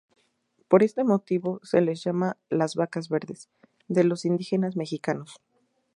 [0.67, 3.49] Por este motivo se les llama las "vacas verdes"
[3.87, 5.39] de los indígenas mexicanos.